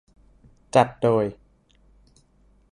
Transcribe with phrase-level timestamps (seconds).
[0.75, 1.25] จัดโดย